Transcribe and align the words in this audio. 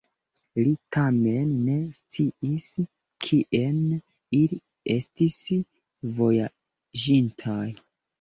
Li 0.59 0.69
tamen 0.95 1.49
ne 1.65 1.75
sciis, 1.97 2.69
kien 3.25 3.77
ili 4.39 4.59
estis 4.95 5.37
vojaĝintaj. 6.21 7.69